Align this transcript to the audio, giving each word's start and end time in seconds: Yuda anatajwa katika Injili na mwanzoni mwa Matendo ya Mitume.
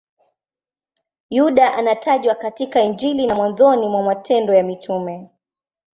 Yuda 1.29 1.73
anatajwa 1.73 2.35
katika 2.35 2.81
Injili 2.81 3.27
na 3.27 3.35
mwanzoni 3.35 3.89
mwa 3.89 4.03
Matendo 4.03 4.53
ya 4.53 4.63
Mitume. 4.63 5.29